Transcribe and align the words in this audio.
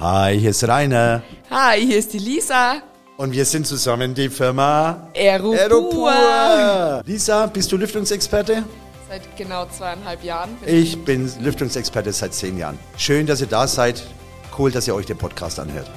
Hi, 0.00 0.40
hier 0.40 0.48
ist 0.48 0.66
Rainer. 0.66 1.22
Hi, 1.50 1.78
hier 1.78 1.98
ist 1.98 2.14
die 2.14 2.18
Lisa. 2.18 2.80
Und 3.18 3.32
wir 3.32 3.44
sind 3.44 3.66
zusammen 3.66 4.14
die 4.14 4.30
Firma 4.30 5.10
Aeropur. 5.14 5.58
Aeropur. 5.58 7.02
Lisa, 7.04 7.44
bist 7.44 7.70
du 7.70 7.76
Lüftungsexperte? 7.76 8.64
Seit 9.10 9.36
genau 9.36 9.66
zweieinhalb 9.66 10.24
Jahren. 10.24 10.56
Ich 10.64 10.96
bin 11.04 11.30
Lüftungsexperte 11.42 12.14
seit 12.14 12.32
zehn 12.32 12.56
Jahren. 12.56 12.78
Schön, 12.96 13.26
dass 13.26 13.42
ihr 13.42 13.46
da 13.46 13.66
seid. 13.66 14.02
Cool, 14.56 14.70
dass 14.70 14.88
ihr 14.88 14.94
euch 14.94 15.04
den 15.04 15.18
Podcast 15.18 15.60
anhört. 15.60 15.90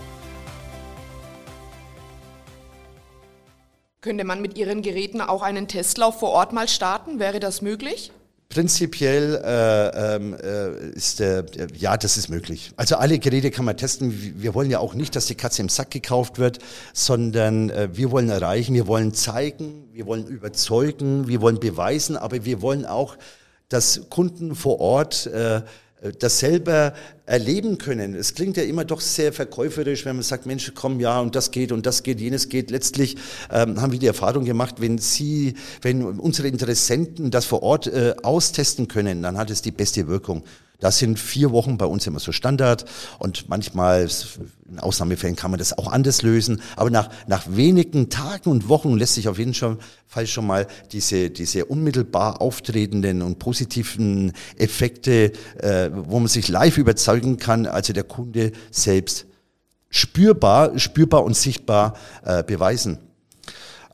Könnte 4.02 4.26
man 4.26 4.42
mit 4.42 4.58
Ihren 4.58 4.82
Geräten 4.82 5.22
auch 5.22 5.42
einen 5.42 5.70
Testlauf 5.70 6.20
vor 6.20 6.32
Ort 6.32 6.52
mal 6.52 6.68
starten? 6.68 7.20
Wäre 7.20 7.40
das 7.40 7.62
möglich? 7.62 8.12
Prinzipiell 8.54 9.42
äh, 9.44 10.16
ähm, 10.16 10.36
äh, 10.36 10.90
ist 10.90 11.20
äh, 11.20 11.44
ja, 11.76 11.98
das 11.98 12.18
ist 12.18 12.30
möglich. 12.30 12.72
Also 12.76 12.98
alle 12.98 13.18
Geräte 13.18 13.50
kann 13.50 13.66
man 13.66 13.78
testen. 13.78 14.36
Wir 14.38 14.54
wollen 14.54 14.70
ja 14.70 14.78
auch 14.78 14.94
nicht, 14.94 15.16
dass 15.16 15.26
die 15.26 15.34
Katze 15.34 15.64
im 15.64 15.70
Sack 15.70 15.90
gekauft 15.90 16.38
wird, 16.38 16.60
sondern 16.94 17.72
äh, 17.72 17.90
wir 17.94 18.12
wollen 18.12 18.30
erreichen, 18.30 18.76
wir 18.76 18.86
wollen 18.86 19.12
zeigen, 19.16 19.90
wir 19.92 20.06
wollen 20.06 20.28
überzeugen, 20.28 21.28
wir 21.28 21.42
wollen 21.42 21.60
beweisen, 21.60 22.16
aber 22.16 22.46
wir 22.46 22.62
wollen 22.62 22.86
auch, 22.86 23.18
dass 23.70 24.02
Kunden 24.12 24.54
vor 24.54 24.80
Ort 24.80 25.26
äh, 25.26 25.64
das 26.20 26.40
selber 26.40 26.94
erleben 27.26 27.78
können. 27.78 28.16
Es 28.16 28.34
klingt 28.34 28.58
ja 28.58 28.64
immer 28.64 28.84
doch 28.84 29.00
sehr 29.00 29.32
verkäuferisch, 29.32 30.06
wenn 30.06 30.18
man 30.18 30.24
sagt, 30.24 30.46
Mensch, 30.46 30.72
komm, 30.76 31.00
ja, 31.00 31.20
und 31.20 31.36
das 31.36 31.52
geht 31.52 31.72
und 31.72 31.86
das 31.86 32.04
geht, 32.04 32.20
jenes 32.20 32.50
geht. 32.50 32.72
Letztlich 32.72 33.16
ähm, 33.52 33.82
haben 33.82 33.92
wir 33.92 34.00
die 34.00 34.08
Erfahrung 34.08 34.44
gemacht, 34.44 34.76
wenn 34.80 34.98
Sie, 34.98 35.54
wenn 35.82 36.04
unsere 36.04 36.48
Interessenten 36.48 37.32
das 37.32 37.46
vor 37.46 37.64
Ort 37.64 37.88
äh, 37.88 38.16
austesten 38.22 38.88
können, 38.88 39.24
dann 39.24 39.38
hat 39.38 39.50
es 39.50 39.62
die 39.62 39.72
beste 39.72 40.08
Wirkung. 40.08 40.44
Das 40.84 40.98
sind 40.98 41.18
vier 41.18 41.54
Wochen 41.54 41.78
bei 41.78 41.86
uns 41.86 42.06
immer 42.08 42.20
so 42.20 42.34
Standard 42.34 42.84
und 43.18 43.48
manchmal 43.48 44.06
in 44.70 44.82
Ausnahmefällen 44.82 45.38
kann 45.38 45.50
man 45.50 45.58
das 45.58 45.78
auch 45.78 45.90
anders 45.90 46.24
lösen. 46.24 46.62
Aber 46.76 46.90
nach, 46.90 47.10
nach 47.26 47.46
wenigen 47.48 48.10
Tagen 48.10 48.50
und 48.50 48.68
Wochen 48.68 48.98
lässt 48.98 49.14
sich 49.14 49.30
auf 49.30 49.40
jeden 49.40 49.54
Fall 49.54 50.28
schon 50.28 50.46
mal 50.46 50.68
diese, 50.92 51.30
diese 51.30 51.64
unmittelbar 51.64 52.42
auftretenden 52.42 53.22
und 53.22 53.40
positiven 53.40 54.34
Effekte, 54.58 55.32
äh, 55.58 55.90
wo 55.94 56.20
man 56.20 56.28
sich 56.28 56.50
live 56.50 56.78
überzeugen 56.78 57.38
kann, 57.38 57.66
also 57.66 57.94
der 57.94 58.04
Kunde 58.04 58.52
selbst 58.70 59.26
spürbar, 59.90 60.78
spürbar 60.78 61.24
und 61.24 61.38
sichtbar 61.38 61.96
äh, 62.26 62.44
beweisen. 62.44 62.98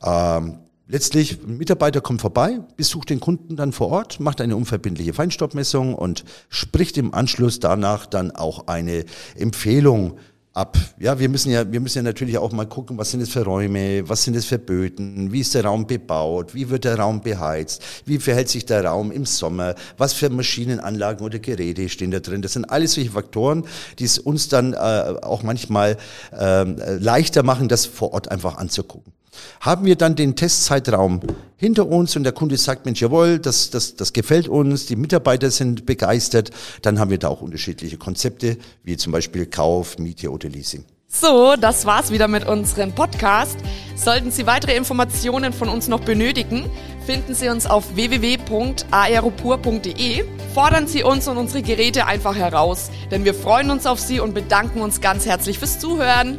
Ähm, 0.02 0.58
Letztlich, 0.92 1.38
ein 1.46 1.56
Mitarbeiter 1.56 2.00
kommt 2.00 2.20
vorbei, 2.20 2.58
besucht 2.76 3.10
den 3.10 3.20
Kunden 3.20 3.54
dann 3.54 3.70
vor 3.70 3.90
Ort, 3.90 4.18
macht 4.18 4.40
eine 4.40 4.56
unverbindliche 4.56 5.12
Feinstaubmessung 5.12 5.94
und 5.94 6.24
spricht 6.48 6.98
im 6.98 7.14
Anschluss 7.14 7.60
danach 7.60 8.06
dann 8.06 8.32
auch 8.32 8.66
eine 8.66 9.04
Empfehlung 9.36 10.18
ab. 10.52 10.76
Ja, 10.98 11.20
wir 11.20 11.28
müssen 11.28 11.52
ja, 11.52 11.70
wir 11.70 11.78
müssen 11.78 11.98
ja 11.98 12.02
natürlich 12.02 12.38
auch 12.38 12.50
mal 12.50 12.66
gucken, 12.66 12.98
was 12.98 13.12
sind 13.12 13.20
es 13.20 13.28
für 13.28 13.44
Räume, 13.44 14.08
was 14.08 14.24
sind 14.24 14.34
es 14.34 14.46
für 14.46 14.58
Böden, 14.58 15.30
wie 15.30 15.42
ist 15.42 15.54
der 15.54 15.64
Raum 15.64 15.86
bebaut, 15.86 16.56
wie 16.56 16.70
wird 16.70 16.82
der 16.82 16.98
Raum 16.98 17.20
beheizt, 17.20 17.84
wie 18.04 18.18
verhält 18.18 18.48
sich 18.48 18.66
der 18.66 18.84
Raum 18.84 19.12
im 19.12 19.26
Sommer, 19.26 19.76
was 19.96 20.12
für 20.12 20.28
Maschinenanlagen 20.28 21.24
oder 21.24 21.38
Geräte 21.38 21.88
stehen 21.88 22.10
da 22.10 22.18
drin. 22.18 22.42
Das 22.42 22.54
sind 22.54 22.64
alles 22.64 22.94
solche 22.94 23.12
Faktoren, 23.12 23.64
die 24.00 24.06
es 24.06 24.18
uns 24.18 24.48
dann 24.48 24.72
äh, 24.72 24.76
auch 24.76 25.44
manchmal 25.44 25.98
äh, 26.36 26.64
leichter 26.98 27.44
machen, 27.44 27.68
das 27.68 27.86
vor 27.86 28.12
Ort 28.12 28.28
einfach 28.28 28.58
anzugucken. 28.58 29.12
Haben 29.60 29.86
wir 29.86 29.96
dann 29.96 30.16
den 30.16 30.36
Testzeitraum 30.36 31.20
hinter 31.56 31.86
uns 31.86 32.16
und 32.16 32.24
der 32.24 32.32
Kunde 32.32 32.56
sagt, 32.56 32.86
Mensch, 32.86 33.00
jawohl, 33.00 33.38
das, 33.38 33.70
das, 33.70 33.96
das 33.96 34.12
gefällt 34.12 34.48
uns, 34.48 34.86
die 34.86 34.96
Mitarbeiter 34.96 35.50
sind 35.50 35.86
begeistert, 35.86 36.50
dann 36.82 36.98
haben 36.98 37.10
wir 37.10 37.18
da 37.18 37.28
auch 37.28 37.42
unterschiedliche 37.42 37.98
Konzepte, 37.98 38.56
wie 38.82 38.96
zum 38.96 39.12
Beispiel 39.12 39.46
Kauf, 39.46 39.98
Miete 39.98 40.30
oder 40.30 40.48
Leasing. 40.48 40.84
So, 41.12 41.56
das 41.60 41.86
war's 41.86 42.12
wieder 42.12 42.28
mit 42.28 42.46
unserem 42.46 42.92
Podcast. 42.92 43.58
Sollten 43.96 44.30
Sie 44.30 44.46
weitere 44.46 44.76
Informationen 44.76 45.52
von 45.52 45.68
uns 45.68 45.88
noch 45.88 45.98
benötigen, 46.00 46.70
finden 47.04 47.34
Sie 47.34 47.48
uns 47.48 47.66
auf 47.66 47.96
www.aeropur.de. 47.96 50.24
Fordern 50.54 50.86
Sie 50.86 51.02
uns 51.02 51.26
und 51.26 51.36
unsere 51.36 51.62
Geräte 51.62 52.06
einfach 52.06 52.36
heraus, 52.36 52.92
denn 53.10 53.24
wir 53.24 53.34
freuen 53.34 53.72
uns 53.72 53.86
auf 53.86 53.98
Sie 53.98 54.20
und 54.20 54.34
bedanken 54.34 54.82
uns 54.82 55.00
ganz 55.00 55.26
herzlich 55.26 55.58
fürs 55.58 55.80
Zuhören. 55.80 56.38